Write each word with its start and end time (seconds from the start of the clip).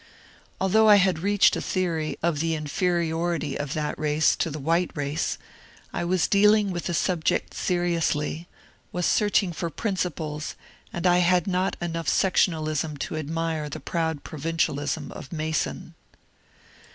Although 0.59 0.89
I 0.89 0.95
had 0.95 1.19
reached 1.19 1.55
a 1.55 1.61
theory 1.61 2.17
of 2.23 2.39
the 2.39 2.55
inf 2.55 2.81
eri 2.81 3.09
GENERAL 3.09 3.19
ZACHARY 3.19 3.27
TAYLOR 3.27 3.35
87 3.53 3.59
oriiy 3.59 3.63
of 3.63 3.73
that 3.75 3.99
race 3.99 4.35
to 4.37 4.49
the 4.49 4.57
white 4.59 4.91
race, 4.95 5.37
I 5.93 6.05
was 6.05 6.27
dealing 6.27 6.71
with 6.71 6.85
the 6.85 6.95
subject 6.95 7.53
seriously, 7.53 8.47
was 8.91 9.05
searching 9.05 9.53
for 9.53 9.69
principles, 9.69 10.55
and 10.91 11.05
I 11.05 11.19
had 11.19 11.45
not 11.45 11.77
enough 11.79 12.07
sectionalism 12.09 12.97
to 12.97 13.15
admire 13.15 13.69
the 13.69 13.79
proud 13.79 14.23
provincialism 14.23 15.11
of 15.11 15.31
Mason. 15.31 15.93